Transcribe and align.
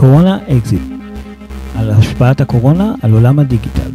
קורונה 0.00 0.38
אקזיט, 0.48 0.82
על 1.76 1.90
השפעת 1.90 2.40
הקורונה 2.40 2.94
על 3.02 3.12
עולם 3.12 3.38
הדיגיטל. 3.38 3.90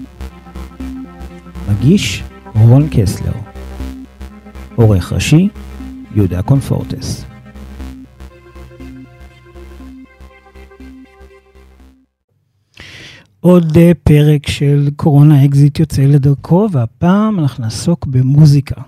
מגיש 1.70 2.24
רון 2.56 2.88
קסלר. 2.92 3.32
עורך 4.76 5.14
ראשי 5.14 5.50
יהודה 6.16 6.42
קונפורטס. 6.42 7.26
עוד 13.40 13.78
אה, 13.78 13.92
פרק 14.04 14.48
של 14.48 14.90
קורונה 14.96 15.46
אקזיט 15.46 15.80
יוצא 15.80 16.02
לדרכו, 16.02 16.68
והפעם 16.72 17.40
אנחנו 17.40 17.64
נעסוק 17.64 18.06
במוזיקה. 18.06 18.82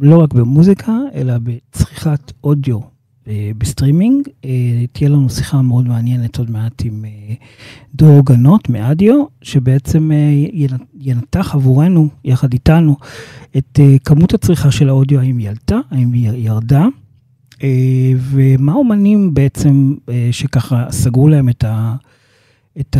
לא 0.00 0.22
רק 0.22 0.32
במוזיקה, 0.32 0.92
אלא 1.14 1.34
בצריכת 1.38 2.32
אודיו 2.44 2.93
בסטרימינג. 3.58 4.28
אה, 4.44 4.50
תהיה 4.92 5.10
לנו 5.10 5.30
שיחה 5.30 5.62
מאוד 5.62 5.88
מעניינת 5.88 6.38
עוד 6.38 6.50
מעט 6.50 6.82
עם 6.84 7.04
דרור 7.94 8.24
גנות 8.24 8.68
מאדיו, 8.68 9.24
שבעצם 9.42 10.10
ינתח 11.00 11.54
עבורנו, 11.54 12.08
יחד 12.24 12.52
איתנו, 12.52 12.96
את 13.56 13.80
כמות 14.04 14.34
הצריכה 14.34 14.70
של 14.70 14.88
האודיו, 14.88 15.20
האם 15.20 15.38
היא 15.38 15.48
עלתה, 15.48 15.78
האם 15.90 16.12
היא 16.12 16.30
ירדה, 16.30 16.86
ומה 18.18 18.72
אומנים 18.72 19.34
בעצם 19.34 19.94
שככה 20.30 20.86
סגרו 20.90 21.28
להם 21.28 21.48
את. 21.48 21.64
את 22.80 22.96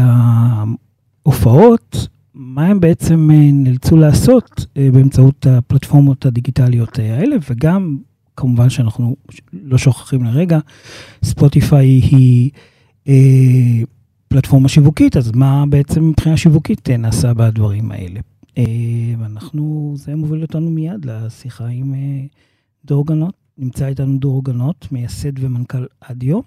ההופעות, 1.27 2.09
מה 2.35 2.67
הם 2.67 2.81
בעצם 2.81 3.31
אה, 3.31 3.51
נאלצו 3.53 3.97
לעשות 3.97 4.67
אה, 4.77 4.89
באמצעות 4.93 5.47
הפלטפורמות 5.47 6.27
הדיגיטליות 6.27 7.01
אה, 7.01 7.17
האלה, 7.17 7.37
וגם, 7.51 7.99
כמובן 8.37 8.71
שאנחנו 8.71 9.17
לא 9.53 9.79
שוכחים 9.79 10.25
לרגע, 10.25 10.59
ספוטיפיי 11.25 11.87
היא 11.87 12.51
אה, 13.09 13.83
פלטפורמה 14.29 14.69
שיווקית, 14.69 15.17
אז 15.17 15.33
מה 15.33 15.65
בעצם 15.69 16.09
מבחינה 16.09 16.37
שיווקית 16.37 16.91
נעשה 16.91 17.35
בדברים 17.35 17.91
האלה? 17.91 18.21
ואנחנו, 19.19 19.95
זה 19.97 20.17
מוביל 20.17 20.43
אותנו 20.43 20.71
מיד 20.71 21.05
לשיחה 21.05 21.67
עם 21.67 21.95
דור 22.85 23.07
גנות. 23.07 23.35
נמצא 23.59 23.87
איתנו 23.87 24.19
דור 24.19 24.45
גנות, 24.45 24.93
מייסד 24.93 25.39
ומנכ"ל 25.39 25.87
אדיו. 26.01 26.41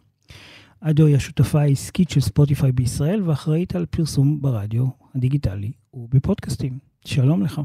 אדיו 0.79 1.05
היא 1.05 1.15
השותפה 1.15 1.61
העסקית 1.61 2.09
של 2.09 2.21
ספוטיפיי 2.21 2.71
בישראל 2.71 3.21
ואחראית 3.23 3.75
על 3.75 3.85
פרסום 3.85 4.41
ברדיו 4.41 4.87
הדיגיטלי 5.15 5.71
ובפודקאסטים. 5.93 6.79
שלום 7.05 7.43
לך. 7.43 7.61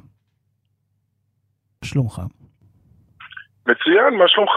שלומך? 1.85 2.23
מצוין, 3.67 4.15
מה 4.19 4.25
שלומך? 4.29 4.53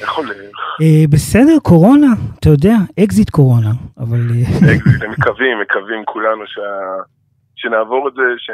איך 0.00 0.12
הולך? 0.12 0.36
אה, 0.82 1.10
בסדר, 1.10 1.58
קורונה, 1.62 2.06
אתה 2.38 2.48
יודע, 2.48 2.76
אקזיט 3.04 3.30
קורונה, 3.30 3.70
אבל... 3.98 4.20
אה, 4.34 4.72
אקזיט, 4.76 5.02
הם 5.02 5.10
מקווים, 5.10 5.60
מקווים 5.60 6.04
כולנו. 6.04 6.44
שנעבור 7.56 8.08
את 8.08 8.14
זה, 8.14 8.22
ש... 8.38 8.50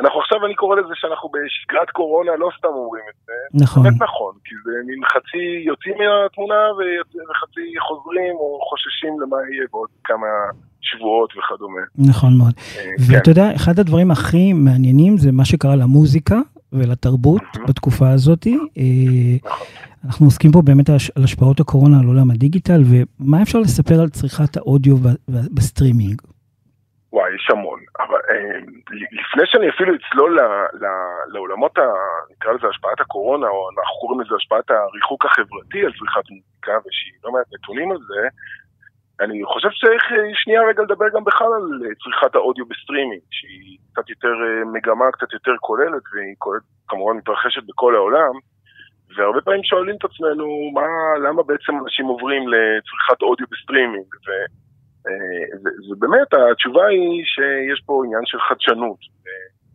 אנחנו 0.00 0.20
עכשיו, 0.20 0.46
אני 0.46 0.54
קורא 0.54 0.76
לזה 0.76 0.94
שאנחנו 0.94 1.28
בשגרת 1.34 1.90
קורונה, 1.90 2.32
לא 2.36 2.48
סתם 2.58 2.68
אומרים 2.68 3.04
את 3.10 3.18
זה. 3.26 3.32
נכון. 3.64 3.82
באמת 3.82 4.02
נכון, 4.02 4.32
כי 4.44 4.54
זה 4.64 4.70
מין 4.86 5.00
חצי 5.12 5.44
יוצאים 5.70 5.94
מהתמונה 5.98 6.60
וחצי 6.76 7.64
חוזרים 7.88 8.34
או 8.34 8.58
חוששים 8.68 9.20
למה 9.20 9.36
יהיה 9.52 9.66
בעוד 9.72 9.88
כמה 10.04 10.26
שבועות 10.80 11.30
וכדומה. 11.36 11.80
נכון 11.98 12.38
מאוד. 12.38 12.54
אה, 12.76 12.90
ואתה 13.08 13.24
כן. 13.24 13.30
יודע, 13.30 13.56
אחד 13.56 13.78
הדברים 13.78 14.10
הכי 14.10 14.52
מעניינים 14.52 15.16
זה 15.16 15.32
מה 15.32 15.44
שקרה 15.44 15.76
למוזיקה 15.76 16.38
ולתרבות 16.74 17.42
בתקופה 17.68 18.10
הזאת. 18.10 18.46
אה, 18.46 18.52
נכון. 19.44 19.66
אנחנו 20.04 20.26
עוסקים 20.26 20.50
פה 20.52 20.62
באמת 20.62 20.88
על 20.88 21.24
השפעות 21.24 21.60
הקורונה 21.60 22.00
על 22.00 22.06
עולם 22.06 22.30
הדיגיטל, 22.30 22.80
ומה 22.90 23.42
אפשר 23.42 23.58
לספר 23.58 24.00
על 24.00 24.08
צריכת 24.08 24.56
האודיו 24.56 24.96
בסטרימינג? 25.28 26.22
וואי, 27.12 27.34
יש 27.34 27.46
המון. 27.50 27.80
אבל 27.98 28.20
אה, 28.30 28.58
לפני 29.20 29.44
שאני 29.46 29.68
אפילו 29.70 29.92
אצלול 29.94 30.38
לעולמות, 31.32 31.78
ה, 31.78 31.82
נקרא 32.32 32.52
לזה 32.52 32.66
השפעת 32.68 33.00
הקורונה, 33.00 33.46
או 33.48 33.68
אנחנו 33.78 33.96
קוראים 34.00 34.20
לזה 34.20 34.34
השפעת 34.36 34.70
הריחוק 34.70 35.24
החברתי 35.26 35.80
על 35.84 35.92
צריכת 35.98 36.30
מוזיקה, 36.30 36.72
ושהיא 36.84 37.12
לא 37.24 37.32
מעט 37.32 37.46
נתונים 37.54 37.90
על 37.90 37.98
זה, 38.08 38.22
אני 39.20 39.44
חושב 39.44 39.68
שצריך 39.70 40.02
אה, 40.12 40.30
שנייה 40.34 40.62
רגע 40.68 40.82
לדבר 40.82 41.08
גם 41.14 41.24
בכלל 41.24 41.52
על 41.56 41.66
אה, 41.84 41.94
צריכת 42.02 42.34
האודיו 42.34 42.64
בסטרימינג, 42.66 43.22
שהיא 43.30 43.78
קצת 43.92 44.10
יותר 44.10 44.34
מגמה, 44.72 45.12
קצת 45.12 45.32
יותר 45.32 45.54
כוללת, 45.60 46.02
והיא 46.12 46.34
כוללת, 46.38 46.62
כמובן 46.88 47.16
מתרחשת 47.16 47.62
בכל 47.68 47.94
העולם. 47.94 48.34
והרבה 49.16 49.40
פעמים 49.40 49.64
שואלים 49.64 49.96
את 49.96 50.04
עצמנו, 50.04 50.46
מה, 50.74 50.86
למה 51.28 51.42
בעצם 51.42 51.72
אנשים 51.82 52.06
עוברים 52.06 52.42
לצריכת 52.48 53.22
אודיו 53.22 53.46
בסטרימינג? 53.50 54.06
ו... 54.26 54.28
ובאמת 55.90 56.34
התשובה 56.50 56.86
היא 56.86 57.24
שיש 57.24 57.80
פה 57.86 58.02
עניין 58.04 58.22
של 58.24 58.38
חדשנות. 58.40 58.98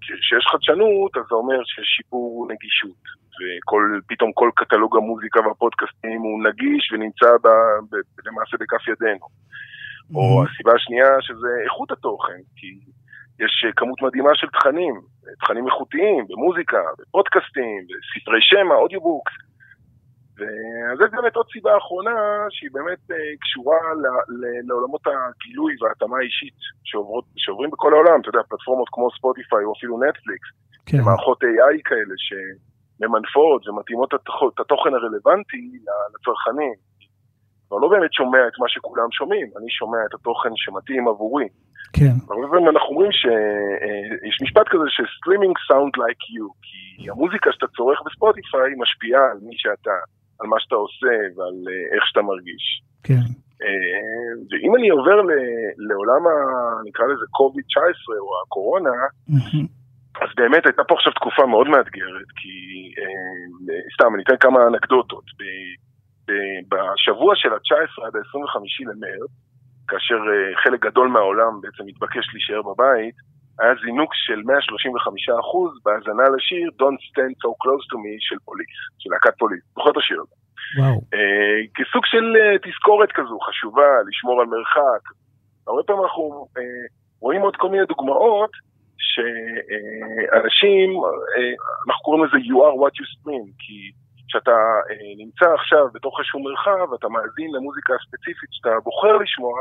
כשיש 0.01 0.45
חדשנות, 0.51 1.17
אז 1.17 1.23
זה 1.29 1.35
אומר 1.35 1.63
שיש 1.63 1.88
שיפור 1.97 2.47
נגישות. 2.51 3.03
ופתאום 3.39 4.31
כל 4.33 4.50
קטלוג 4.55 4.97
המוזיקה 4.97 5.39
והפודקאסטים 5.47 6.22
הוא 6.22 6.44
נגיש 6.47 6.91
ונמצא 6.94 7.31
ב, 7.44 7.47
ב, 7.89 7.94
למעשה 8.27 8.57
בכף 8.59 8.88
ידינו. 8.88 9.25
Mm-hmm. 9.25 10.16
או 10.16 10.44
הסיבה 10.44 10.73
השנייה 10.75 11.11
שזה 11.22 11.47
איכות 11.66 11.91
התוכן, 11.91 12.41
כי 12.55 12.67
יש 13.44 13.66
כמות 13.75 14.01
מדהימה 14.01 14.29
של 14.35 14.47
תכנים, 14.47 14.95
תכנים 15.41 15.66
איכותיים 15.67 16.25
במוזיקה, 16.29 16.81
בפודקאסטים, 16.99 17.79
בספרי 17.88 18.41
שמע, 18.41 18.75
audiobooks. 18.75 19.34
וזו 20.39 21.05
באמת 21.11 21.35
עוד 21.35 21.47
סיבה 21.53 21.78
אחרונה 21.78 22.17
שהיא 22.49 22.69
באמת 22.73 23.01
uh, 23.11 23.16
קשורה 23.41 23.81
ל, 24.01 24.05
ל, 24.39 24.44
לעולמות 24.67 25.01
הגילוי 25.07 25.73
וההתאמה 25.81 26.17
האישית 26.17 26.59
שעוברות, 26.83 27.25
שעוברים 27.38 27.69
בכל 27.72 27.94
העולם, 27.94 28.22
אתה 28.22 28.29
יודע, 28.29 28.44
פלטפורמות 28.49 28.89
כמו 28.91 29.11
ספוטיפיי 29.17 29.63
או 29.63 29.73
אפילו 29.78 30.03
נטפליקס, 30.03 30.49
כן. 30.85 31.01
מערכות 31.05 31.44
AI 31.44 31.78
כאלה 31.85 32.16
שממנפות 32.99 33.67
ומתאימות 33.67 34.13
את 34.53 34.59
התוכן 34.59 34.93
הרלוונטי 34.93 35.63
לצרכנים. 36.13 36.73
כבר 37.67 37.77
לא 37.77 37.87
באמת 37.87 38.13
שומע 38.13 38.47
את 38.47 38.55
מה 38.59 38.67
שכולם 38.69 39.11
שומעים, 39.11 39.47
אני 39.57 39.69
שומע 39.69 39.97
את 40.07 40.13
התוכן 40.13 40.49
שמתאים 40.55 41.07
עבורי. 41.07 41.47
כן. 41.93 42.15
הרבה 42.29 42.47
פעמים 42.51 42.69
אנחנו 42.69 42.89
אומרים 42.89 43.11
שיש 43.11 44.35
אה, 44.39 44.45
משפט 44.45 44.67
כזה 44.71 44.87
ש-streaming 44.87 45.55
sound 45.67 45.93
like 46.01 46.23
you, 46.35 46.47
כי 46.63 47.09
המוזיקה 47.09 47.49
שאתה 47.53 47.67
צורך 47.77 47.99
בספוטיפיי 48.05 48.71
משפיעה 48.77 49.23
על 49.31 49.39
מי 49.41 49.55
שאתה. 49.57 49.95
על 50.39 50.47
מה 50.47 50.57
שאתה 50.59 50.75
עושה 50.75 51.13
ועל 51.35 51.57
אה, 51.71 51.95
איך 51.95 52.03
שאתה 52.07 52.21
מרגיש. 52.21 52.66
כן. 53.03 53.25
אה, 53.63 54.31
ואם 54.49 54.75
אני 54.75 54.89
עובר 54.89 55.17
לעולם, 55.87 56.21
ה, 56.27 56.35
נקרא 56.87 57.05
לזה 57.05 57.25
קוביד-19 57.31 58.05
או 58.25 58.31
הקורונה, 58.43 58.95
אז 60.22 60.30
באמת 60.35 60.66
הייתה 60.66 60.84
פה 60.84 60.96
עכשיו 60.96 61.13
תקופה 61.13 61.46
מאוד 61.46 61.68
מאתגרת, 61.68 62.30
כי 62.35 62.53
אה, 62.97 63.80
סתם, 63.94 64.16
אני 64.16 64.24
אתן 64.24 64.38
כמה 64.40 64.59
אנקדוטות. 64.68 65.24
בשבוע 66.72 67.35
של 67.35 67.53
ה-19 67.53 68.06
עד 68.06 68.16
ה-25 68.16 68.90
למרץ, 68.90 69.31
כאשר 69.88 70.19
חלק 70.63 70.79
גדול 70.85 71.08
מהעולם 71.08 71.62
בעצם 71.62 71.84
התבקש 71.88 72.25
להישאר 72.34 72.62
בבית, 72.62 73.16
היה 73.59 73.74
זינוק 73.85 74.12
של 74.13 74.40
135% 74.40 74.44
בהאזנה 75.84 76.24
לשיר 76.35 76.69
Don't 76.81 77.02
Stand 77.08 77.34
So 77.41 77.50
Close 77.62 77.85
to 77.91 77.96
Me 78.03 78.13
של 78.19 78.35
פוליס, 78.46 78.78
של 79.00 79.09
להקת 79.13 79.38
פוליס. 79.38 79.63
זוכר 79.75 79.91
את 79.91 79.97
השיר 79.97 80.19
הזה. 80.22 80.35
וואו. 80.79 80.97
Uh, 81.16 81.62
כסוג 81.75 82.03
של 82.06 82.25
uh, 82.35 82.69
תזכורת 82.69 83.12
כזו 83.12 83.40
חשובה, 83.40 83.90
לשמור 84.08 84.41
על 84.41 84.47
מרחק. 84.47 85.03
הרבה 85.68 85.84
פעמים 85.84 86.03
אנחנו 86.03 86.47
uh, 86.58 86.62
רואים 87.22 87.41
עוד 87.41 87.56
כל 87.56 87.69
מיני 87.69 87.85
דוגמאות 87.85 88.52
שאנשים, 88.99 90.87
uh, 90.89 91.55
אנחנו 91.87 92.03
קוראים 92.03 92.23
לזה 92.25 92.37
You 92.37 92.57
are 92.67 92.75
what 92.81 92.93
you 92.99 93.05
stream, 93.13 93.45
כי 93.59 93.91
כשאתה 94.27 94.51
uh, 94.51 95.17
נמצא 95.17 95.45
עכשיו 95.59 95.83
בתוך 95.93 96.13
איזשהו 96.19 96.40
מרחב, 96.43 96.93
אתה 96.99 97.07
מאזין 97.09 97.49
למוזיקה 97.55 97.93
הספציפית 97.99 98.49
שאתה 98.51 98.69
בוחר 98.84 99.17
לשמוע, 99.17 99.59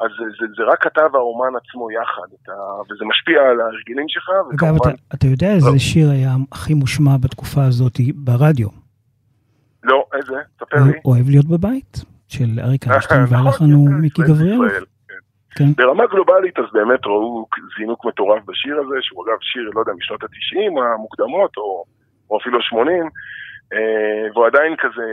אז 0.00 0.10
זה, 0.18 0.24
זה, 0.38 0.46
זה 0.56 0.62
רק 0.72 0.86
אתה 0.86 1.02
והאומן 1.12 1.52
עצמו 1.60 1.90
יחד, 1.90 2.28
אתה, 2.42 2.52
וזה 2.90 3.04
משפיע 3.04 3.42
על 3.42 3.60
ההרגלים 3.60 4.08
שלך, 4.08 4.28
וכמובן... 4.48 4.64
אגב, 4.64 4.76
אתה, 4.76 4.90
אתה 5.14 5.26
יודע 5.26 5.50
איזה 5.52 5.70
לא. 5.70 5.78
שיר 5.78 6.10
היה 6.10 6.32
הכי 6.52 6.74
מושמע 6.74 7.16
בתקופה 7.20 7.64
הזאת 7.64 8.00
ברדיו? 8.14 8.68
לא, 9.82 10.06
איזה? 10.14 10.36
ספר 10.56 10.76
לי. 10.86 10.98
אוהב 11.04 11.28
להיות 11.28 11.46
בבית, 11.46 12.04
של 12.28 12.60
אריק 12.60 12.84
איינשטיין, 12.88 13.22
נכון, 13.22 13.36
והלך 13.36 13.62
לנו 13.62 13.84
מיקי 14.00 14.22
גבריאל. 14.22 14.84
כן. 15.58 15.72
ברמה 15.76 16.06
גלובלית 16.06 16.58
אז 16.58 16.64
באמת 16.72 17.06
ראו 17.06 17.46
זינוק 17.78 18.04
מטורף 18.04 18.42
בשיר 18.46 18.76
הזה, 18.80 18.96
שהוא 19.00 19.24
אגב 19.24 19.38
שיר, 19.40 19.70
לא 19.74 19.80
יודע, 19.80 19.92
משנות 19.92 20.22
ה-90 20.22 20.80
המוקדמות, 20.94 21.56
או, 21.56 21.84
או 22.30 22.38
אפילו 22.38 22.58
ה-80, 22.58 23.08
אה, 23.72 24.32
והוא 24.32 24.46
עדיין 24.46 24.76
כזה 24.76 25.06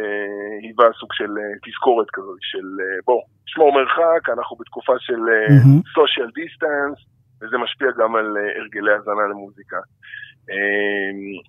היווה 0.61 0.85
סוג 0.99 1.09
של 1.13 1.31
אה, 1.37 1.53
תזכורת 1.65 2.07
כזאת, 2.13 2.37
של 2.41 2.67
אה, 2.81 2.99
בוא, 3.05 3.21
שמור 3.45 3.73
מרחק, 3.73 4.29
אנחנו 4.29 4.57
בתקופה 4.57 4.93
של 4.99 5.19
social 5.97 6.29
distance, 6.39 6.99
וזה 7.41 7.57
משפיע 7.57 7.87
גם 7.99 8.15
על 8.15 8.37
הרגלי 8.59 8.91
האזנה 8.93 9.25
למוזיקה. 9.29 9.77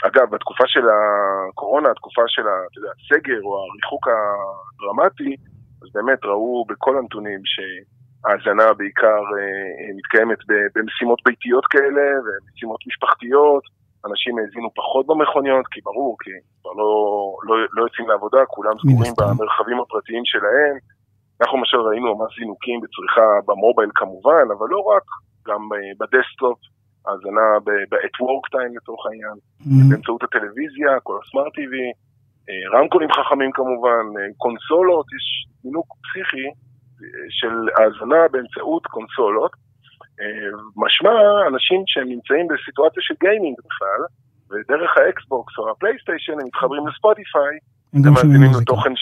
אגב, 0.04 0.30
בתקופה 0.30 0.64
של 0.66 0.86
הקורונה, 1.48 1.90
התקופה 1.90 2.22
של 2.26 2.42
הסגר 2.46 3.40
או 3.42 3.64
הריחוק 3.64 4.08
הדרמטי, 4.08 5.36
אז 5.82 5.88
באמת 5.94 6.24
ראו 6.24 6.64
בכל 6.68 6.98
הנתונים 6.98 7.40
ש... 7.44 7.60
ההאזנה 8.24 8.72
בעיקר 8.78 9.22
מתקיימת 9.96 10.38
במשימות 10.74 11.20
ביתיות 11.26 11.66
כאלה 11.66 12.06
ומשימות 12.24 12.80
משפחתיות. 12.86 13.64
אנשים 14.08 14.38
האזינו 14.38 14.68
פחות 14.74 15.06
במכוניות, 15.06 15.66
כי 15.72 15.80
ברור, 15.88 16.16
כי 16.22 16.30
כבר 16.60 16.72
לא, 16.80 16.92
לא, 17.46 17.54
לא 17.76 17.82
יוצאים 17.86 18.08
לעבודה, 18.08 18.40
כולם 18.46 18.74
סגורים 18.82 19.12
במרחבים 19.18 19.78
הפרטיים 19.80 20.24
שלהם. 20.24 20.74
אנחנו 21.40 21.58
למשל 21.58 21.80
ראינו 21.88 22.06
ממש 22.14 22.30
זינוקים 22.38 22.80
בצריכה 22.80 23.26
ב 23.46 23.52
mobile 23.52 23.90
כמובן, 23.94 24.44
אבל 24.54 24.66
לא 24.70 24.80
רק, 24.92 25.06
גם 25.48 25.62
ב 25.98 26.05
desktop, 26.05 26.58
האזנה 27.06 27.48
ב-at 27.90 28.16
work 28.28 28.46
time 28.54 28.72
לצורך 28.76 29.02
העניין, 29.06 29.36
mm-hmm. 29.38 29.86
באמצעות 29.90 30.22
הטלוויזיה, 30.22 30.90
כל 31.02 31.16
ה 31.20 31.25
smart 31.25 31.52
TV, 31.58 31.74
אה, 32.48 32.78
רמקולים 32.78 33.10
חכמים 33.12 33.50
כמובן, 33.52 34.04
אה, 34.18 34.26
קונסולות, 34.36 35.06
יש 35.16 35.26
זינוק 35.62 35.86
פסיכי 36.02 36.46
אה, 36.46 36.71
של 37.30 37.54
האזנה 37.76 38.28
באמצעות 38.32 38.86
קונסולות. 38.86 39.52
משמע 40.76 41.10
אנשים 41.46 41.82
שהם 41.86 42.08
נמצאים 42.08 42.48
בסיטואציה 42.48 43.02
של 43.02 43.14
גיימינג 43.20 43.56
בכלל, 43.66 44.00
ודרך 44.50 44.96
האקסבוקס 44.96 45.58
או 45.58 45.70
הפלייסטיישן 45.70 46.32
הם 46.32 46.46
מתחברים 46.46 46.86
לספוטיפיי, 46.88 47.54
הם 47.94 48.12
מאזינים 48.14 48.50
לתוכן 48.60 48.94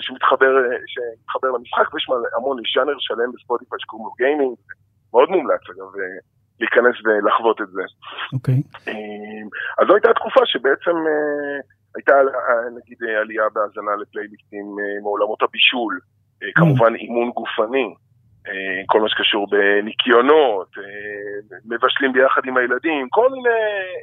שמתחבר, 0.00 0.52
שמתחבר 0.92 1.48
למשחק, 1.56 1.94
ויש 1.94 2.06
המון 2.36 2.56
ז'אנר 2.74 2.96
שלם 2.98 3.30
בספוטיפיי 3.34 3.78
שקוראים 3.80 4.06
לו 4.06 4.12
גיימינג, 4.18 4.56
מאוד 5.14 5.28
מומלץ 5.30 5.62
אגב 5.70 5.88
להיכנס 6.60 6.96
ולחוות 7.04 7.60
את 7.60 7.70
זה. 7.76 7.82
אוקיי. 8.32 8.54
Okay. 8.54 8.90
אז 9.78 9.84
זו 9.86 9.94
הייתה 9.94 10.14
תקופה 10.14 10.40
שבעצם 10.44 10.96
הייתה 11.96 12.14
נגיד 12.76 12.98
עלייה 13.20 13.44
בהאזנה 13.54 13.92
לפלייליסטים 14.02 14.66
מעולמות 15.02 15.42
הבישול. 15.42 15.98
כמובן 16.54 16.94
אימון 16.94 17.30
גופני. 17.30 17.94
אה, 18.48 18.82
כל 18.86 19.00
מה 19.00 19.08
שקשור 19.08 19.46
בניקיונות, 19.50 20.68
אה, 20.78 21.58
מבשלים 21.64 22.12
ביחד 22.12 22.42
עם 22.44 22.56
הילדים, 22.56 23.08
כל 23.10 23.28
מיני 23.32 23.48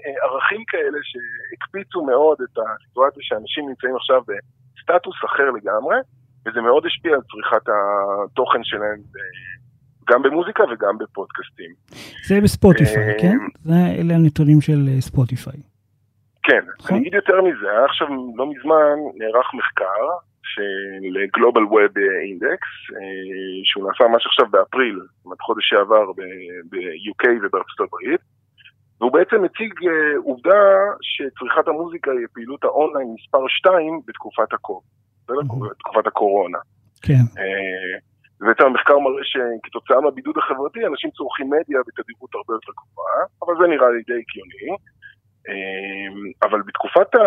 אה, 0.05 0.25
ערכים 0.25 0.63
כאלה 0.67 0.99
שהקפיצו 1.09 2.05
מאוד 2.05 2.37
את 2.41 2.57
הסיטואציה 2.57 3.23
שאנשים 3.23 3.69
נמצאים 3.69 3.95
עכשיו 3.95 4.21
בסטטוס 4.27 5.15
אחר 5.25 5.51
לגמרי, 5.51 5.95
וזה 6.45 6.61
מאוד 6.61 6.85
השפיע 6.85 7.13
על 7.13 7.21
צריכת 7.31 7.65
התוכן 7.73 8.63
שלהם 8.63 8.99
גם 10.09 10.21
במוזיקה 10.21 10.63
וגם 10.63 10.97
בפודקאסטים. 10.97 11.71
זה 12.27 12.41
בספוטיפיי, 12.43 13.21
כן? 13.21 13.37
זה, 13.63 13.73
אלה 13.99 14.13
הנתונים 14.15 14.61
של 14.61 14.79
ספוטיפיי. 14.99 15.59
כן, 16.43 16.63
נכון? 16.79 16.97
אני 16.97 17.01
אגיד 17.01 17.13
יותר 17.13 17.41
מזה, 17.41 17.85
עכשיו 17.89 18.07
לא 18.35 18.45
מזמן 18.49 18.95
נערך 19.15 19.53
מחקר 19.53 20.03
של 20.53 21.17
Global 21.37 21.65
Web 21.75 21.93
Index, 22.31 22.61
אה, 22.95 23.59
שהוא 23.63 23.87
נעשה 23.87 24.03
ממש 24.07 24.25
עכשיו 24.25 24.45
באפריל, 24.51 24.99
זאת 25.15 25.25
אומרת 25.25 25.41
חודש 25.41 25.69
שעבר 25.69 26.11
ב-UK 26.69 27.25
ובארצות 27.41 27.79
הברית, 27.79 28.21
והוא 28.99 29.11
בעצם 29.11 29.43
מציג 29.43 29.73
אה, 29.87 30.17
עובדה 30.23 30.61
שצריכת 31.01 31.67
המוזיקה 31.67 32.11
היא 32.11 32.27
פעילות 32.33 32.63
האונליין 32.63 33.07
מספר 33.17 33.47
2 33.47 34.01
בתקופת 34.07 34.53
הקור, 34.53 34.81
בתקופת 35.27 36.07
הקורונה. 36.07 36.57
כן. 37.01 37.23
ובעצם 38.41 38.63
אה, 38.63 38.69
המחקר 38.69 38.99
מראה 38.99 39.23
שכתוצאה 39.31 40.01
מהבידוד 40.01 40.37
החברתי 40.37 40.79
אנשים 40.85 41.09
צורכים 41.11 41.49
מדיה 41.49 41.79
בתדירות 41.87 42.31
הרבה 42.35 42.53
יותר 42.57 42.71
גבוהה, 42.79 43.21
אבל 43.41 43.53
זה 43.59 43.67
נראה 43.73 43.89
לי 43.89 44.01
די 44.07 44.19
הגיוני. 44.21 44.69
אבל 46.43 46.61
בתקופת 46.61 47.15
ה... 47.15 47.19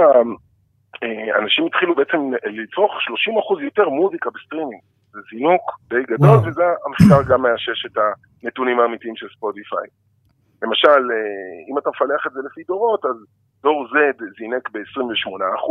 אה, 1.02 1.38
אנשים 1.38 1.66
התחילו 1.66 1.94
בעצם 1.94 2.18
לצרוך 2.44 2.92
30% 2.92 3.62
יותר 3.62 3.88
מוזיקה 3.88 4.30
בסטרימינג. 4.30 4.82
זה 5.12 5.20
זינוק 5.30 5.62
די 5.88 6.02
גדול, 6.02 6.28
וואו. 6.28 6.46
וזה 6.46 6.62
המחקר 6.86 7.32
גם 7.32 7.42
מאשש 7.42 7.86
את 7.86 7.96
הנתונים 8.42 8.80
האמיתיים 8.80 9.16
של 9.16 9.26
ספוטיפיי. 9.36 9.88
למשל, 10.62 10.88
אה, 11.12 11.70
אם 11.70 11.78
אתה 11.78 11.90
מפלח 11.90 12.26
את 12.26 12.32
זה 12.32 12.40
לפי 12.46 12.62
דורות, 12.68 13.04
אז 13.04 13.16
דור 13.62 13.86
Z 13.86 14.24
זינק 14.38 14.70
ב-28%, 14.72 15.66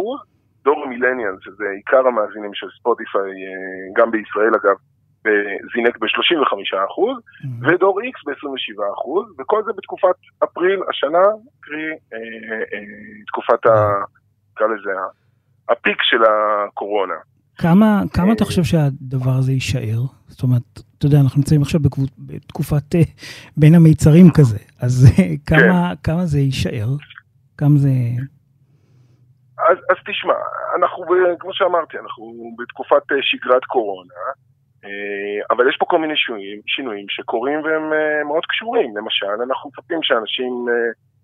דור 0.63 0.87
מילניאל, 0.87 1.35
שזה 1.41 1.65
עיקר 1.75 2.07
המאזינים 2.07 2.53
של 2.53 2.67
ספוטיפיי, 2.79 3.21
אה, 3.21 3.93
גם 3.95 4.11
בישראל 4.11 4.55
אגב, 4.55 4.75
זינק 5.73 5.97
ב-35%, 5.97 6.75
mm-hmm. 6.75 7.67
ודור 7.67 7.99
X 8.01 8.17
ב-27%, 8.25 9.41
וכל 9.41 9.63
זה 9.63 9.71
בתקופת 9.77 10.15
אפריל 10.43 10.79
השנה, 10.89 11.25
קרי 11.61 11.89
תקופת 13.27 13.65
ה... 13.65 13.69
נקרא 14.59 14.67
לזה 14.67 14.91
הפיק 15.69 15.97
של 16.01 16.17
הקורונה. 16.23 17.13
כמה, 17.57 18.01
כמה 18.13 18.33
אתה 18.33 18.45
חושב 18.45 18.63
שהדבר 18.63 19.31
הזה 19.39 19.51
יישאר? 19.51 20.01
זאת 20.27 20.43
אומרת, 20.43 20.61
אתה 20.97 21.05
יודע, 21.05 21.17
אנחנו 21.23 21.37
נמצאים 21.39 21.61
עכשיו 21.61 21.81
בתקופת 22.17 22.95
אה, 22.95 23.01
בין 23.57 23.75
המיצרים 23.75 24.27
כזה, 24.37 24.57
אז 24.81 24.93
אה, 25.05 25.23
כמה, 25.45 25.89
כן. 25.89 26.11
כמה 26.11 26.25
זה 26.25 26.39
יישאר? 26.39 26.89
כמה 27.57 27.77
זה... 27.77 27.89
אז, 29.69 29.77
אז 29.89 29.97
תשמע, 30.07 30.39
אנחנו, 30.77 31.05
כמו 31.39 31.53
שאמרתי, 31.53 31.97
אנחנו 31.97 32.23
בתקופת 32.59 33.11
אה, 33.11 33.17
שגרת 33.21 33.65
קורונה, 33.65 34.19
אבל 35.51 35.69
יש 35.69 35.77
פה 35.79 35.85
כל 35.89 35.99
מיני 35.99 36.13
שינויים, 36.17 36.59
שינויים 36.67 37.05
שקורים 37.09 37.59
והם 37.63 37.85
מאוד 38.27 38.45
קשורים. 38.45 38.97
למשל, 38.97 39.35
אנחנו 39.47 39.69
מצפים 39.69 39.99
שאנשים, 40.03 40.53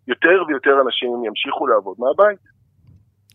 יותר 0.07 0.43
ויותר 0.47 0.75
אנשים 0.85 1.09
ימשיכו 1.25 1.67
לעבוד 1.67 1.95
מהבית. 1.99 2.54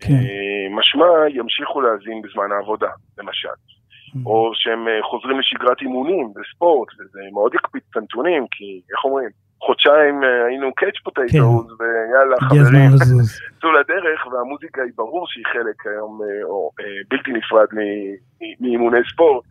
כן. 0.01 0.13
אה, 0.13 0.77
משמע 0.79 1.07
ימשיכו 1.29 1.81
להאזין 1.81 2.23
בזמן 2.23 2.53
העבודה, 2.53 2.91
למשל. 3.19 3.49
Mm-hmm. 3.49 4.27
או 4.27 4.51
שהם 4.55 4.89
אה, 4.89 5.03
חוזרים 5.11 5.39
לשגרת 5.41 5.81
אימונים 5.81 6.33
בספורט, 6.37 6.89
וזה 6.95 7.21
מאוד 7.33 7.55
יקפיץ 7.55 7.85
את 7.91 7.97
הנתונים, 7.97 8.47
כי 8.51 8.81
איך 8.93 9.05
אומרים, 9.05 9.29
חודשיים 9.61 10.25
אה, 10.25 10.47
היינו 10.47 10.75
קאץ' 10.75 10.99
פוטטוס, 11.05 11.33
כן. 11.33 11.83
ויאללה 11.83 12.37
חברים, 12.41 12.91
צאו 13.61 13.73
לדרך, 13.73 14.27
והמוזיקה 14.27 14.83
היא 14.83 14.93
ברור 14.97 15.27
שהיא 15.29 15.45
חלק 15.53 15.87
היום, 15.87 16.21
או 16.45 16.71
בלתי 17.11 17.33
נפרד 17.33 17.67
מאימוני 18.61 18.99
ספורט. 19.13 19.45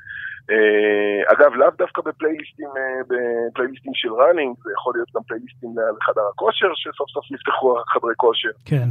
אגב, 1.34 1.54
לאו 1.54 1.70
דווקא 1.78 2.02
בפלייליסטים, 2.02 2.70
בפלייליסטים 3.08 3.92
של 3.96 4.14
ראנינג, 4.14 4.56
זה 4.64 4.72
יכול 4.78 4.94
להיות 4.96 5.10
גם 5.16 5.22
פלייליסטים 5.28 5.70
לחדר 5.98 6.22
הכושר, 6.34 6.68
שסוף 6.76 7.10
סוף 7.10 7.26
נפתחו 7.32 7.76
חדרי 7.88 8.14
כושר. 8.18 8.50
כן. 8.66 8.90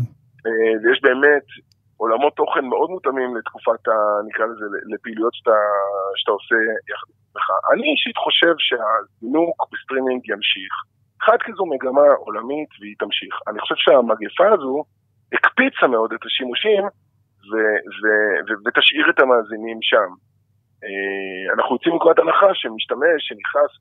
אה, 0.49 0.75
ויש 0.83 0.99
באמת 1.03 1.47
עולמות 1.97 2.33
תוכן 2.37 2.65
מאוד 2.65 2.91
מותאמים 2.91 3.37
לתקופת, 3.37 3.89
ה, 3.89 3.97
נקרא 4.29 4.47
לזה, 4.47 4.67
לפעילויות 4.95 5.35
שאתה, 5.35 5.59
שאתה 6.17 6.32
עושה 6.32 6.55
יחד 6.91 7.08
עצמך. 7.13 7.46
אני 7.72 7.87
אישית 7.93 8.17
חושב 8.17 8.55
שהזינוק 8.58 9.56
בסטרימינג 9.72 10.20
ימשיך. 10.29 10.72
אחד 11.22 11.39
כי 11.44 11.53
זו 11.53 11.65
מגמה 11.67 12.08
עולמית 12.25 12.70
והיא 12.81 12.96
תמשיך. 12.99 13.34
אני 13.49 13.58
חושב 13.61 13.75
שהמגפה 13.79 14.49
הזו 14.55 14.84
הקפיצה 15.32 15.87
מאוד 15.87 16.13
את 16.13 16.22
השימושים 16.27 16.84
ו, 17.49 17.53
ו, 17.99 18.05
ו, 18.46 18.49
ותשאיר 18.65 19.06
את 19.11 19.19
המאזינים 19.20 19.79
שם. 19.82 20.11
אה, 20.84 21.55
אנחנו 21.55 21.75
יוצאים 21.75 21.93
מנקודת 21.94 22.19
הנחה 22.19 22.51
שמשתמש 22.55 23.19
שנכנס 23.27 23.72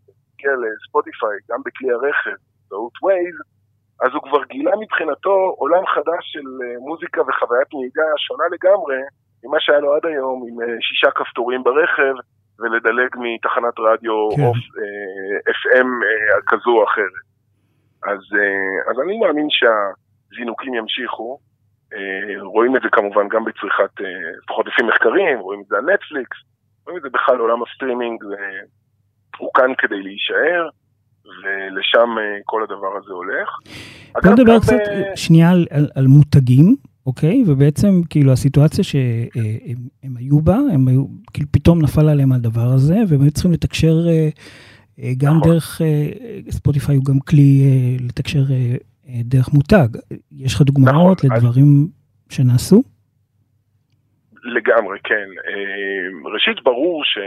לספוטיפיי, 0.61 1.37
גם 1.49 1.59
בכלי 1.65 1.91
הרכב, 1.91 2.37
באמצעות 2.69 2.93
ווייז, 3.03 3.37
אז 4.01 4.11
הוא 4.13 4.21
כבר 4.21 4.43
גילה 4.43 4.71
מבחינתו 4.79 5.55
עולם 5.57 5.85
חדש 5.85 6.23
של 6.33 6.47
אה, 6.63 6.79
מוזיקה 6.79 7.21
וחוויית 7.21 7.67
נהיגה 7.73 8.09
שונה 8.17 8.43
לגמרי 8.51 8.95
ממה 9.43 9.57
שהיה 9.59 9.79
לו 9.79 9.93
עד 9.95 10.05
היום 10.05 10.43
עם 10.47 10.61
אה, 10.61 10.75
שישה 10.81 11.11
כפתורים 11.11 11.63
ברכב 11.63 12.13
ולדלג 12.59 13.11
מתחנת 13.17 13.79
רדיו 13.79 14.29
כן. 14.35 14.43
אוף 14.43 14.57
אה, 14.79 15.51
FM 15.59 15.89
אה, 16.05 16.41
כזו 16.47 16.71
או 16.77 16.83
אחרת. 16.83 17.27
אז, 18.03 18.21
אה, 18.39 18.91
אז 18.91 18.95
אני 19.03 19.19
מאמין 19.19 19.47
שהזינוקים 19.49 20.73
ימשיכו. 20.73 21.39
אה, 21.93 22.41
רואים 22.41 22.75
את 22.75 22.81
זה 22.81 22.89
כמובן 22.91 23.27
גם 23.27 23.45
בצריכת, 23.45 24.01
אה, 24.01 24.29
לפחות 24.43 24.65
לפי 24.67 24.83
מחקרים, 24.83 25.39
רואים 25.39 25.61
את 25.61 25.67
זה 25.67 25.77
על 25.77 25.85
נטפליקס, 25.93 26.37
רואים 26.85 26.97
את 26.97 27.03
זה 27.03 27.09
בכלל 27.09 27.39
עולם 27.39 27.63
הסטרימינג, 27.63 28.23
הוא 29.37 29.49
כאן 29.53 29.71
כדי 29.77 30.01
להישאר. 30.01 30.69
ולשם 31.43 32.17
אה, 32.17 32.39
כל 32.45 32.63
הדבר 32.63 32.97
הזה 32.97 33.13
הולך. 33.13 33.49
בוא 34.23 34.31
נדבר 34.31 34.59
קצת. 34.59 34.73
אה, 34.73 35.15
שנייה 35.15 35.51
על, 35.51 35.65
על, 35.69 35.87
על 35.95 36.07
מותגים, 36.07 36.75
אוקיי? 37.05 37.43
ובעצם 37.47 38.01
כאילו 38.09 38.31
הסיטואציה 38.31 38.83
שהם 38.83 40.17
היו 40.17 40.41
בה, 40.41 40.57
הם 40.73 40.87
היו, 40.87 41.05
כאילו 41.33 41.47
פתאום 41.51 41.81
נפל 41.81 42.09
עליהם 42.09 42.31
הדבר 42.31 42.67
הזה, 42.75 42.95
והם 43.07 43.21
היו 43.21 43.31
צריכים 43.31 43.51
לתקשר 43.51 43.95
אה, 44.07 45.11
גם 45.17 45.37
נכון. 45.37 45.51
דרך, 45.51 45.81
ספוטיפיי 46.49 46.95
הוא 46.95 47.05
גם 47.05 47.19
כלי 47.19 47.63
לתקשר 48.07 48.43
דרך 49.07 49.53
מותג. 49.53 49.87
יש 50.31 50.55
לך 50.55 50.61
דוגמאות 50.61 51.25
נכון, 51.25 51.37
לדברים 51.37 51.87
אז... 51.87 52.35
שנעשו? 52.35 52.83
לגמרי, 54.43 54.97
כן. 55.03 55.27
ראשית, 56.33 56.63
ברור 56.63 57.03
ש... 57.05 57.17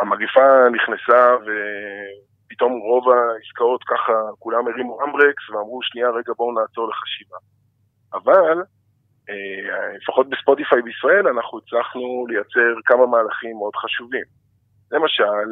המגפה 0.00 0.68
נכנסה 0.72 1.36
ופתאום 1.44 2.72
רוב 2.72 3.04
העסקאות 3.08 3.84
ככה, 3.84 4.12
כולם 4.38 4.68
הרימו 4.68 5.04
אמברקס 5.04 5.50
ואמרו 5.50 5.80
שנייה 5.82 6.10
רגע 6.10 6.32
בואו 6.36 6.60
נעצור 6.60 6.88
לחשיבה. 6.88 7.36
אבל 8.14 8.62
אה, 9.28 9.96
לפחות 9.96 10.30
בספוטיפיי 10.30 10.82
בישראל 10.82 11.28
אנחנו 11.28 11.58
הצלחנו 11.58 12.26
לייצר 12.28 12.80
כמה 12.84 13.06
מהלכים 13.06 13.56
מאוד 13.56 13.76
חשובים. 13.76 14.24
למשל, 14.92 15.46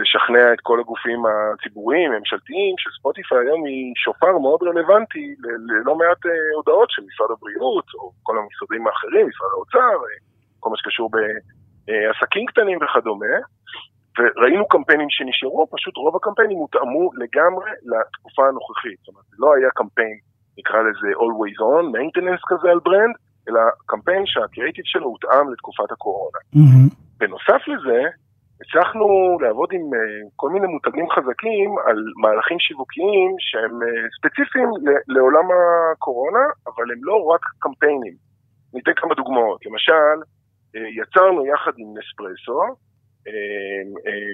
לשכנע 0.00 0.52
את 0.52 0.60
כל 0.62 0.80
הגופים 0.80 1.22
הציבוריים, 1.26 2.12
הממשלתיים, 2.12 2.74
שספוטיפיי 2.78 3.38
היום 3.38 3.64
היא 3.64 3.92
שופר 3.96 4.38
מאוד 4.38 4.60
רלוונטי 4.62 5.34
ללא 5.68 5.94
מעט 5.94 6.18
הודעות 6.56 6.90
של 6.90 7.02
משרד 7.08 7.30
הבריאות, 7.30 7.84
או 7.94 8.12
כל 8.22 8.38
המשרדים 8.38 8.86
האחרים, 8.86 9.28
משרד 9.28 9.50
האוצר, 9.52 9.96
כל 10.60 10.70
מה 10.70 10.76
שקשור 10.76 11.10
בעסקים 11.86 12.46
קטנים 12.46 12.78
וכדומה. 12.82 13.36
וראינו 14.18 14.68
קמפיינים 14.68 15.10
שנשארו, 15.10 15.66
פשוט 15.70 15.96
רוב 15.96 16.16
הקמפיינים 16.16 16.58
הותאמו 16.58 17.10
לגמרי 17.22 17.70
לתקופה 17.90 18.42
הנוכחית. 18.48 18.98
זאת 18.98 19.08
אומרת, 19.08 19.24
לא 19.38 19.48
היה 19.54 19.70
קמפיין, 19.74 20.18
נקרא 20.58 20.80
לזה 20.86 21.08
always 21.22 21.58
on, 21.72 21.84
maintenance 21.96 22.44
כזה 22.50 22.68
על 22.70 22.80
ברנד, 22.84 23.14
אלא 23.48 23.60
קמפיין 23.86 24.22
שהקריאיטיב 24.26 24.84
שלו 24.84 25.06
הותאם 25.06 25.52
לתקופת 25.52 25.92
הקורונה. 25.92 26.38
Mm-hmm. 26.54 26.88
בנוסף 27.18 27.62
לזה, 27.72 28.00
הצלחנו 28.60 29.06
לעבוד 29.42 29.68
עם 29.72 29.80
uh, 29.80 30.28
כל 30.36 30.50
מיני 30.50 30.66
מותגים 30.66 31.06
חזקים 31.10 31.70
על 31.86 31.98
מהלכים 32.22 32.58
שיווקיים 32.60 33.30
שהם 33.38 33.74
uh, 33.82 33.86
ספציפיים 34.16 34.68
לעולם 35.08 35.46
הקורונה, 35.92 36.44
אבל 36.66 36.86
הם 36.92 37.00
לא 37.02 37.16
רק 37.32 37.42
קמפיינים. 37.58 38.14
ניתן 38.74 38.92
כמה 38.96 39.14
דוגמאות. 39.14 39.66
למשל, 39.66 40.16
יצרנו 41.00 41.46
יחד 41.46 41.72
עם 41.76 41.88
נספרסו, 41.98 42.60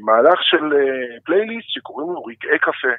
מהלך 0.06 0.38
של 0.42 0.64
פלייליסט 1.24 1.68
שקוראים 1.68 2.08
לו 2.12 2.24
רגעי 2.24 2.58
קפה, 2.58 2.94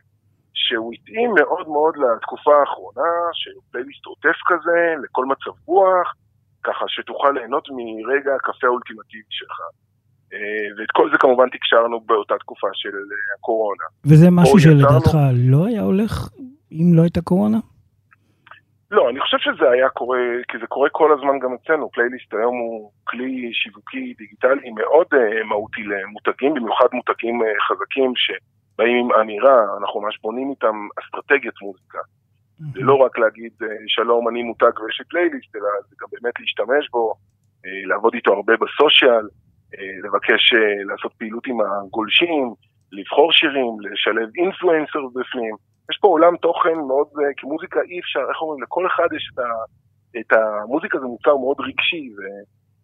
שהוא 0.54 0.94
התאים 0.94 1.32
מאוד 1.40 1.68
מאוד 1.68 1.94
לתקופה 1.98 2.52
האחרונה, 2.60 3.12
שהוא 3.34 3.64
פלייליסט 3.72 4.06
עוטף 4.06 4.38
כזה, 4.46 4.94
לכל 5.04 5.26
מצב 5.26 5.52
רוח, 5.66 6.14
ככה 6.64 6.86
שתוכל 6.88 7.32
ליהנות 7.36 7.68
מרגע 7.72 8.36
הקפה 8.36 8.68
האולטימטיבי 8.68 9.24
שלך. 9.30 9.60
ואת 10.78 10.92
כל 10.92 11.12
זה 11.12 11.18
כמובן 11.18 11.50
תקשרנו 11.50 12.00
באותה 12.00 12.36
תקופה 12.40 12.68
של 12.74 12.90
הקורונה. 13.40 13.84
וזה 14.06 14.28
משהו 14.32 14.60
שלדעתך 14.60 15.08
יצרנו... 15.08 15.52
לא 15.52 15.66
היה 15.66 15.82
הולך 15.82 16.30
אם 16.72 16.94
לא 16.96 17.02
הייתה 17.02 17.22
קורונה? 17.22 17.58
לא, 18.94 19.10
אני 19.10 19.20
חושב 19.20 19.38
שזה 19.38 19.70
היה 19.70 19.90
קורה, 19.90 20.20
כי 20.48 20.58
זה 20.62 20.68
קורה 20.68 20.90
כל 20.90 21.14
הזמן 21.14 21.40
גם 21.40 21.54
אצלנו. 21.54 21.92
פלייליסט 21.92 22.34
היום 22.34 22.58
הוא 22.58 22.92
כלי 23.04 23.54
שיווקי 23.54 24.14
דיגיטלי 24.18 24.70
מאוד 24.70 25.08
uh, 25.14 25.44
מהותי 25.44 25.84
למותגים, 25.84 26.54
במיוחד 26.54 26.88
מותגים 26.94 27.42
uh, 27.42 27.46
חזקים 27.68 28.14
שבאים 28.16 28.98
עם 28.98 29.12
אמירה, 29.22 29.60
אנחנו 29.80 30.02
ממש 30.02 30.18
בונים 30.22 30.50
איתם 30.50 30.76
אסטרטגיית 31.00 31.62
מוזיקה. 31.62 32.00
זה 32.74 32.80
לא 32.82 32.96
רק 32.96 33.18
להגיד 33.18 33.52
uh, 33.62 33.66
שלום, 33.88 34.30
אני 34.30 34.44
מותג 34.44 34.80
ויש 34.80 35.00
לי 35.00 35.06
פלייליסט, 35.06 35.56
אלא 35.56 35.70
זה 35.90 35.96
גם 36.02 36.08
באמת 36.12 36.40
להשתמש 36.40 36.90
בו, 36.92 37.14
uh, 37.14 37.88
לעבוד 37.90 38.14
איתו 38.14 38.34
הרבה 38.34 38.54
בסושיאל, 38.62 39.26
uh, 39.74 39.78
לבקש 40.04 40.54
uh, 40.54 40.92
לעשות 40.92 41.14
פעילות 41.14 41.48
עם 41.48 41.58
הגולשים, 41.62 42.54
לבחור 42.92 43.32
שירים, 43.32 43.74
לשלב 43.80 44.30
אינפלואנסר 44.38 45.04
בפנים. 45.16 45.56
יש 45.92 45.98
פה 46.02 46.08
עולם 46.08 46.38
תוכן 46.38 46.78
מאוד, 46.88 47.08
אה, 47.20 47.34
כי 47.38 47.46
מוזיקה 47.46 47.80
אי 47.90 48.00
אפשר, 48.00 48.24
איך 48.30 48.42
אומרים, 48.42 48.64
לכל 48.64 48.88
אחד 48.88 49.08
יש 49.18 49.26
את, 49.34 49.40
ה, 49.40 49.50
את 50.20 50.30
המוזיקה 50.38 51.00
זה 51.00 51.06
מוצר 51.06 51.38
מאוד 51.38 51.58
רגשי, 51.60 52.06
ו, 52.16 52.22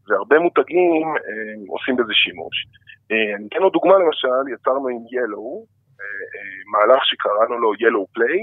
והרבה 0.08 0.40
מותגים 0.40 1.08
אה, 1.26 1.56
עושים 1.74 1.96
בזה 1.96 2.14
שימוש. 2.14 2.56
אה, 3.12 3.36
אני 3.36 3.48
אתן 3.48 3.60
לו 3.60 3.70
דוגמה 3.70 3.96
למשל, 4.04 4.44
יצרנו 4.54 4.88
עם 4.88 5.04
ילו, 5.12 5.66
אה, 6.00 6.24
אה, 6.34 6.58
מהלך 6.72 7.02
שקראנו 7.06 7.56
לו 7.64 7.72
ילו 7.80 8.06
פליי, 8.14 8.42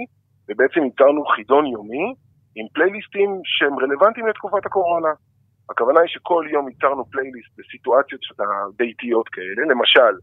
ובעצם 0.49 0.81
יצרנו 0.85 1.25
חידון 1.25 1.67
יומי 1.67 2.15
עם 2.57 2.67
פלייליסטים 2.75 3.31
שהם 3.45 3.79
רלוונטיים 3.79 4.27
לתקופת 4.27 4.67
הקורונה. 4.67 5.13
הכוונה 5.71 6.01
היא 6.01 6.09
שכל 6.09 6.45
יום 6.51 6.69
ייצרנו 6.69 7.05
פלייליסט 7.05 7.53
בסיטואציות 7.59 8.21
ביתיות 8.77 9.29
כאלה, 9.29 9.63
למשל, 9.73 10.15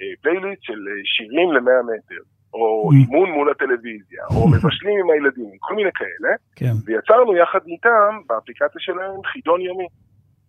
אה, 0.00 0.12
פלייליסט 0.22 0.62
של 0.62 0.80
שירים 1.04 1.52
למאה 1.52 1.82
מטר. 1.82 2.22
או 2.54 2.90
mm. 2.90 2.94
אימון 2.94 3.30
מול 3.30 3.50
הטלוויזיה, 3.50 4.24
או 4.30 4.48
מבשלים 4.48 4.98
עם 5.00 5.10
הילדים, 5.10 5.50
כל 5.60 5.74
מיני 5.74 5.90
כאלה, 5.94 6.32
כן. 6.56 6.74
ויצרנו 6.84 7.36
יחד 7.36 7.58
איתם, 7.66 8.10
באפליקציה 8.26 8.80
שלהם, 8.80 9.22
חידון 9.32 9.60
יומי. 9.60 9.86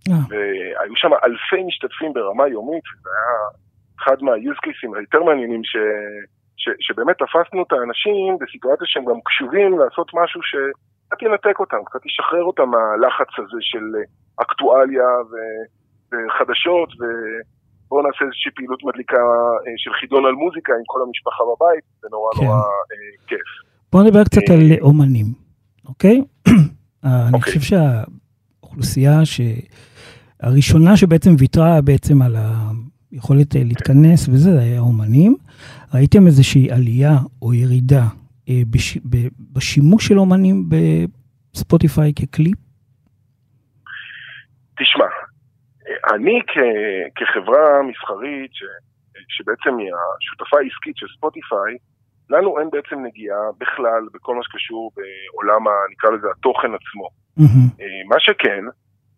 אה. 0.10 0.24
והיו 0.30 0.96
שם 0.96 1.14
אלפי 1.26 1.64
משתתפים 1.68 2.14
ברמה 2.14 2.48
יומית, 2.48 2.84
וזה 2.92 3.10
היה 3.10 3.64
אחד 4.00 4.18
מה-use 4.22 4.60
cases 4.66 4.98
היותר 4.98 5.24
מעניינים, 5.24 5.64
ש... 5.64 5.76
ש... 6.58 6.70
שבאמת 6.80 7.16
תפסנו 7.18 7.64
את 7.64 7.72
האנשים 7.72 8.38
בסיטואציה 8.42 8.88
שהם 8.88 9.06
גם 9.06 9.20
קשובים 9.26 9.80
לעשות 9.80 10.12
משהו 10.14 10.42
שקצת 10.44 11.22
ינתק 11.22 11.60
אותם, 11.60 11.82
קצת 11.86 12.06
ישחרר 12.06 12.44
אותם 12.44 12.70
מהלחץ 12.70 13.32
הזה 13.38 13.62
של 13.62 13.86
אקטואליה 14.42 15.10
ו... 15.30 15.34
וחדשות, 16.12 16.90
ו... 17.00 17.04
בואו 17.94 18.06
נעשה 18.08 18.26
איזושהי 18.26 18.52
פעילות 18.56 18.84
מדליקה 18.84 19.18
אה, 19.18 19.74
של 19.78 19.92
חידון 20.00 20.26
על 20.26 20.32
מוזיקה 20.32 20.74
עם 20.74 20.86
כל 20.86 21.00
המשפחה 21.08 21.44
בבית, 21.50 21.84
זה 22.02 22.08
נורא 22.12 22.32
כן. 22.36 22.46
נורא 22.46 22.58
אה, 22.58 23.28
כיף. 23.28 23.50
בואו 23.92 24.04
נדבר 24.04 24.24
קצת 24.24 24.50
על 24.50 24.72
אה, 24.72 24.78
אומנים, 24.82 25.26
אוקיי? 25.88 26.22
אני 27.04 27.34
אוקיי. 27.34 27.42
חושב 27.42 27.60
שהאוכלוסייה 27.60 29.20
הראשונה 30.40 30.98
שבעצם 30.98 31.30
ויתרה 31.40 31.82
בעצם 31.82 32.22
על 32.22 32.36
היכולת 33.12 33.56
להתכנס 33.56 34.28
וזה, 34.28 34.52
זה 34.52 34.60
היה 34.60 34.80
אומנים. 34.80 35.36
ראיתם 35.94 36.28
איזושהי 36.28 36.72
עלייה 36.72 37.14
או 37.42 37.54
ירידה 37.54 38.04
בשימוש 39.54 40.08
של 40.08 40.20
אומנים 40.20 40.70
בספוטיפיי 40.70 42.14
ככלי? 42.14 42.52
תשמע, 44.80 45.06
אני 46.14 46.40
כ- 46.48 47.08
כחברה 47.16 47.82
מסחרית, 47.84 48.52
ש- 48.54 48.84
שבעצם 49.30 49.78
היא 49.78 49.92
השותפה 50.18 50.58
העסקית 50.58 50.98
של 50.98 51.08
ספוטיפיי, 51.18 51.78
לנו 52.30 52.60
אין 52.60 52.70
בעצם 52.70 53.06
נגיעה 53.06 53.44
בכלל 53.58 54.04
בכל 54.14 54.36
מה 54.36 54.44
שקשור 54.44 54.92
בעולם, 54.96 55.68
ה, 55.68 55.72
נקרא 55.92 56.10
לזה, 56.10 56.28
התוכן 56.38 56.72
עצמו. 56.74 57.08
Mm-hmm. 57.40 57.84
מה 58.10 58.20
שכן, 58.20 58.64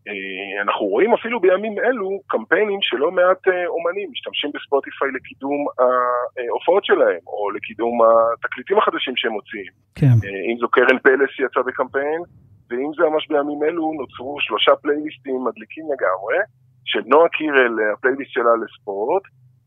אה, 0.07 0.61
אנחנו 0.61 0.85
רואים 0.85 1.13
אפילו 1.13 1.39
בימים 1.39 1.79
אלו 1.79 2.09
קמפיינים 2.27 2.79
שלא 2.81 3.11
מעט 3.11 3.47
אה, 3.47 3.67
אומנים 3.67 4.07
משתמשים 4.11 4.49
בספוטיפיי 4.53 5.09
לקידום 5.15 5.61
ההופעות 5.79 6.85
שלהם, 6.85 7.23
או 7.27 7.51
לקידום 7.51 7.93
התקליטים 8.33 8.77
החדשים 8.77 9.13
שהם 9.15 9.31
מוציאים. 9.31 9.73
כן. 9.95 10.15
אם 10.49 10.57
זו 10.59 10.67
קרן 10.69 10.99
פלס 10.99 11.29
שיצא 11.35 11.61
בקמפיין, 11.67 12.21
ואם 12.69 12.91
זה 12.97 13.03
ממש 13.09 13.27
בימים 13.27 13.63
אלו, 13.63 13.93
נוצרו 13.99 14.37
שלושה 14.39 14.71
פלייליסטים 14.81 15.39
מדליקים 15.47 15.85
לגמרי, 15.93 16.37
של 16.85 17.01
נועה 17.05 17.29
קירל, 17.29 17.75
הפלייליסט 17.93 18.31
שלה 18.31 18.53
לספורט, 18.63 19.23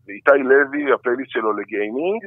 ואיתי 0.06 0.42
לוי, 0.42 0.92
הפלייליסט 0.92 1.30
שלו 1.30 1.52
לגיימינג, 1.52 2.20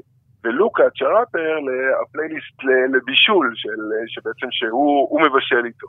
ולוקה 0.43 0.83
צ'ראפר, 0.99 1.57
הפלייליסט 2.01 2.57
לבישול, 2.93 3.51
של, 3.55 3.81
שבעצם 4.07 4.47
שהוא 4.51 5.21
מבשל 5.21 5.65
איתו. 5.65 5.87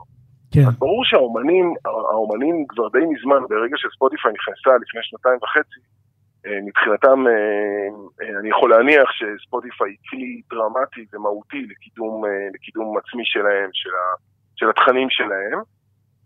כן. 0.54 0.66
אז 0.68 0.78
ברור 0.78 1.04
שהאומנים, 1.04 1.74
האומנים 1.84 2.66
כבר 2.68 2.88
די 2.88 3.04
מזמן, 3.12 3.42
ברגע 3.48 3.76
שספוטיפיי 3.76 4.32
נכנסה 4.32 4.72
לפני 4.82 5.00
שנתיים 5.02 5.38
וחצי, 5.42 5.80
אה, 6.46 6.58
מבחינתם 6.66 7.18
אה, 7.26 7.88
אה, 8.22 8.38
אני 8.40 8.48
יכול 8.48 8.70
להניח 8.70 9.08
שספוטיפיי 9.18 9.90
היא 9.90 9.98
כלי 10.10 10.40
דרמטי 10.50 11.04
ומהותי 11.12 11.66
לקידום, 11.70 12.22
לקידום 12.54 12.98
עצמי 12.98 13.22
שלהם, 13.24 13.70
של, 13.72 13.94
ה, 14.00 14.04
של 14.56 14.70
התכנים 14.70 15.10
שלהם. 15.10 15.58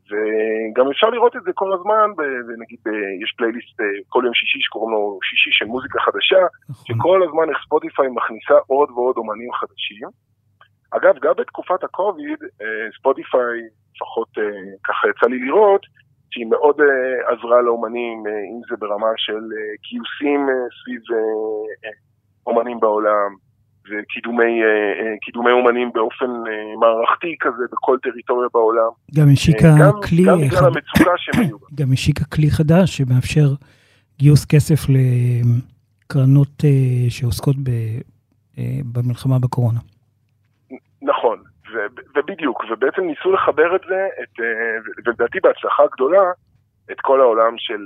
וגם 0.09 0.91
אפשר 0.91 1.11
לראות 1.11 1.37
את 1.37 1.43
זה 1.43 1.51
כל 1.55 1.73
הזמן, 1.73 2.11
ונגיד 2.49 2.81
יש 3.23 3.35
פלייליסט 3.37 3.77
כל 4.09 4.23
יום 4.25 4.35
שישי 4.35 4.59
שקוראים 4.61 4.91
לו 4.95 5.19
שישי 5.23 5.51
של 5.53 5.65
מוזיקה 5.65 5.99
חדשה, 6.01 6.43
נכון. 6.71 6.85
שכל 6.87 7.23
הזמן 7.23 7.51
איך 7.51 7.59
ספוטיפיי 7.65 8.09
מכניסה 8.09 8.55
עוד 8.67 8.91
ועוד 8.91 9.17
אומנים 9.17 9.53
חדשים. 9.53 10.09
אגב, 10.91 11.15
גם 11.23 11.33
בתקופת 11.37 11.85
הקוביד, 11.85 12.39
ספוטיפיי, 12.99 13.59
לפחות 13.95 14.29
ככה 14.85 15.09
יצא 15.09 15.27
לי 15.27 15.39
לראות, 15.39 15.83
שהיא 16.31 16.47
מאוד 16.47 16.81
עזרה 17.27 17.63
לאומנים, 17.63 18.19
אם 18.27 18.61
זה 18.71 18.77
ברמה 18.77 19.13
של 19.17 19.43
גיוסים 19.89 20.41
סביב 20.79 21.03
אומנים 22.47 22.81
בעולם, 22.81 23.31
וקידומי 23.91 24.63
אה, 24.63 25.51
אה, 25.51 25.53
אומנים 25.53 25.91
באופן 25.95 26.27
אה, 26.27 26.77
מערכתי 26.81 27.37
כזה 27.41 27.65
בכל 27.73 27.99
טריטוריה 28.03 28.49
בעולם. 28.55 28.91
גם 29.15 29.27
השיקה 29.33 29.69
כלי... 30.09 30.25
גם 30.25 30.39
בגלל 30.39 30.65
המצוקה 30.65 31.11
שהם 31.17 31.45
היו. 31.45 31.57
גם 31.81 31.93
השיקה 31.93 32.25
כלי 32.25 32.51
חדש 32.51 32.97
שמאפשר 32.97 33.49
גיוס 34.19 34.47
כסף 34.47 34.81
לקרנות 34.89 36.65
שעוסקות 37.09 37.57
ב, 37.57 37.71
במלחמה 38.93 39.39
בקורונה. 39.39 39.81
נכון, 41.03 41.43
ובדיוק, 42.17 42.65
ובעצם 42.71 43.03
ניסו 43.03 43.33
לחבר 43.33 43.77
את 43.77 43.81
זה, 43.89 44.07
את, 44.23 44.41
ולדעתי 45.07 45.39
בהצלחה 45.41 45.83
גדולה, 45.93 46.23
את 46.93 47.01
כל 47.01 47.21
העולם 47.21 47.55
של 47.59 47.81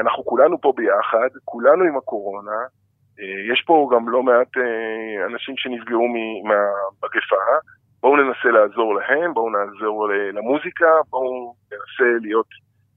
אנחנו 0.00 0.24
כולנו 0.24 0.60
פה 0.60 0.72
ביחד, 0.76 1.28
כולנו 1.44 1.84
עם 1.84 1.96
הקורונה, 1.96 2.58
יש 3.52 3.62
פה 3.66 3.88
גם 3.92 4.08
לא 4.08 4.22
מעט 4.22 4.56
אה, 4.56 5.26
אנשים 5.26 5.54
שנפגעו 5.56 6.06
מהמגפה, 6.48 7.36
בואו 8.00 8.16
ננסה 8.16 8.48
לעזור 8.48 8.94
להם, 8.94 9.34
בואו 9.34 9.50
נעזור 9.50 10.08
למוזיקה, 10.32 10.86
בואו 11.10 11.54
ננסה 11.72 12.18
להיות 12.22 12.46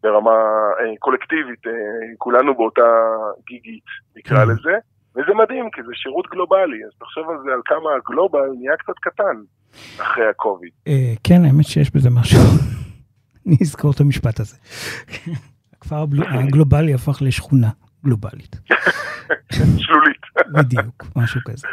ברמה 0.04 0.32
אה, 0.80 0.98
קולקטיבית, 1.00 1.68
אה, 1.68 1.72
כולנו 2.18 2.56
באותה 2.56 2.90
גיגית, 3.48 3.90
נקרא 4.16 4.46
כן. 4.46 4.52
לזה, 4.52 4.76
וזה 5.16 5.34
מדהים, 5.34 5.70
כי 5.74 5.82
זה 5.84 5.92
שירות 5.94 6.28
גלובלי, 6.32 6.86
אז 6.86 6.92
תחשוב 7.00 7.30
על 7.30 7.38
זה, 7.44 7.54
על 7.54 7.62
כמה 7.66 7.90
הגלובל 7.98 8.50
נהיה 8.60 8.78
קצת 8.78 9.00
קטן 9.02 9.38
אחרי 10.02 10.30
הקוביד. 10.30 10.72
אה, 10.88 11.14
כן, 11.24 11.46
האמת 11.46 11.66
שיש 11.66 11.96
בזה 11.96 12.10
משהו. 12.10 12.40
אני 13.48 13.58
אזכור 13.62 13.92
את 13.96 14.00
המשפט 14.00 14.40
הזה. 14.40 14.58
הכפר 15.74 16.06
הגלובלי 16.30 16.94
הפך 16.94 17.22
לשכונה 17.22 17.70
גלובלית. 18.04 18.56
שלולית. 19.84 20.22
בדיוק, 20.54 21.06
משהו 21.16 21.42
כזה. 21.46 21.68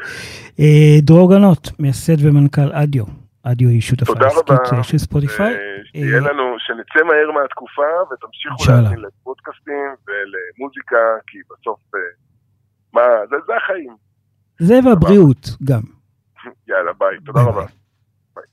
אה, 0.61 1.01
דרור 1.01 1.31
גנות, 1.35 1.71
מייסד 1.79 2.17
ומנכ"ל 2.27 2.73
אדיו. 2.73 3.05
אדיו 3.43 3.69
היא 3.69 3.81
שותפה 3.81 4.13
עסקית. 4.27 4.51
אה, 4.51 4.83
של 4.83 4.99
ספוטיפיי. 4.99 5.55
שתהיה 5.85 6.15
אה, 6.15 6.21
לנו, 6.21 6.57
שנצא 6.59 7.05
מהר 7.07 7.31
מהתקופה 7.41 7.83
ותמשיכו. 8.13 8.73
להאזין 8.73 8.99
לפודקאסטים 8.99 9.89
ולמוזיקה, 10.07 10.97
כי 11.27 11.39
בסוף, 11.51 11.81
אה, 11.95 12.01
מה, 12.93 13.03
זה, 13.31 13.37
זה 13.47 13.53
החיים. 13.57 13.97
זה 14.59 14.75
והבריאות 14.85 15.49
גם. 15.65 15.81
יאללה, 16.69 16.93
ביי, 16.93 17.17
תודה 17.27 17.41
רבה. 17.43 17.67
ביי. 18.35 18.45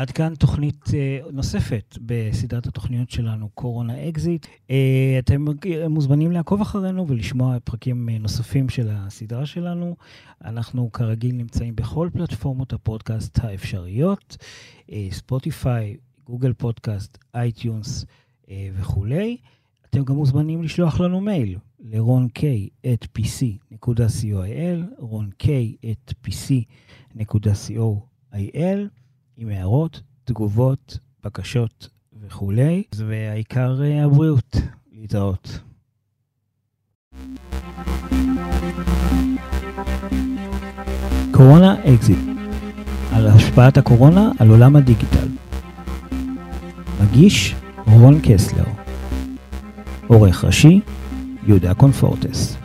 עד 0.00 0.10
כאן 0.10 0.34
תוכנית 0.34 0.84
אה, 0.94 1.18
נוספת 1.32 1.98
בסדרת 2.00 2.66
התוכניות 2.66 3.10
שלנו, 3.10 3.48
קורונה 3.48 4.08
אקזיט. 4.08 4.46
אה, 4.70 5.16
אתם 5.18 5.44
מוזמנים 5.88 6.32
לעקוב 6.32 6.60
אחרינו 6.60 7.08
ולשמוע 7.08 7.56
פרקים 7.64 8.08
אה, 8.08 8.18
נוספים 8.18 8.68
של 8.68 8.88
הסדרה 8.90 9.46
שלנו. 9.46 9.96
אנחנו 10.44 10.92
כרגיל 10.92 11.34
נמצאים 11.34 11.76
בכל 11.76 12.08
פלטפורמות 12.12 12.72
הפודקאסט 12.72 13.38
האפשריות, 13.42 14.36
ספוטיפיי, 15.10 15.96
גוגל 16.26 16.52
פודקאסט, 16.52 17.18
אייטיונס 17.34 18.04
וכולי. 18.50 19.36
אתם 19.90 20.04
גם 20.04 20.14
מוזמנים 20.14 20.62
לשלוח 20.62 21.00
לנו 21.00 21.20
מייל 21.20 21.58
לרון 21.80 22.28
קיי 22.28 22.68
את 22.92 23.06
pc.coil, 23.18 24.80
רון 24.98 25.30
קיי 25.38 25.76
at 25.90 26.12
pc.co.il, 26.26 27.60
עם 29.40 29.48
הערות, 29.48 30.00
תגובות, 30.24 30.98
בקשות 31.24 31.88
וכולי, 32.22 32.82
והעיקר 32.96 33.82
אה, 33.82 34.04
הבריאות. 34.04 34.56
להתראות. 34.92 35.60
קורונה 41.32 41.94
אקזיט 41.94 42.18
על 43.12 43.26
השפעת 43.26 43.76
הקורונה 43.78 44.30
על 44.38 44.48
עולם 44.48 44.76
הדיגיטל. 44.76 45.28
מגיש 47.02 47.54
רון 47.86 48.20
קסלר 48.22 48.64
עורך 50.06 50.44
ראשי 50.44 50.80
יהודה 51.46 51.74
קונפורטי 51.74 52.59